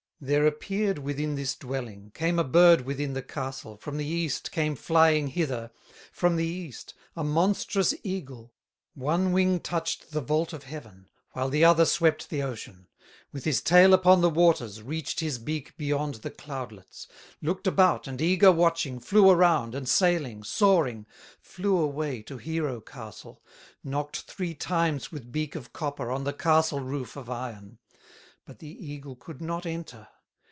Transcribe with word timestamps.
"There 0.23 0.45
appeared 0.45 0.99
within 0.99 1.33
this 1.33 1.55
dwelling, 1.55 2.11
Came 2.13 2.37
a 2.37 2.43
bird 2.43 2.81
within 2.81 3.13
the 3.13 3.23
castle, 3.23 3.75
From 3.77 3.97
the 3.97 4.05
East 4.05 4.51
came 4.51 4.75
flying 4.75 5.29
hither, 5.29 5.71
From 6.11 6.35
the 6.35 6.45
East, 6.45 6.93
a 7.15 7.23
monstrous 7.23 7.95
eagle, 8.03 8.53
One 8.93 9.31
wing 9.31 9.59
touched 9.61 10.11
the 10.11 10.21
vault 10.21 10.53
of 10.53 10.61
heaven, 10.61 11.09
While 11.31 11.49
the 11.49 11.65
other 11.65 11.85
swept 11.85 12.29
the 12.29 12.43
ocean; 12.43 12.87
With 13.31 13.45
his 13.45 13.61
tail 13.61 13.95
upon 13.95 14.21
the 14.21 14.29
waters, 14.29 14.83
Reached 14.83 15.21
his 15.21 15.39
beak 15.39 15.75
beyond 15.75 16.13
the 16.21 16.29
cloudlets, 16.29 17.07
Looked 17.41 17.65
about, 17.65 18.05
and 18.05 18.21
eager 18.21 18.51
watching, 18.51 18.99
Flew 18.99 19.27
around, 19.31 19.73
and 19.73 19.89
sailing, 19.89 20.43
soaring, 20.43 21.07
Flew 21.39 21.79
away 21.79 22.21
to 22.21 22.37
hero 22.37 22.79
castle, 22.79 23.41
Knocked 23.83 24.21
three 24.21 24.53
times 24.53 25.11
with 25.11 25.31
beak 25.31 25.55
of 25.55 25.73
copper 25.73 26.11
On 26.11 26.25
the 26.25 26.31
castle 26.33 26.79
roof 26.81 27.15
of 27.17 27.27
iron; 27.27 27.79
But 28.43 28.57
the 28.57 28.67
eagle 28.67 29.15
could 29.15 29.39
not 29.39 29.67
enter. 29.67 30.07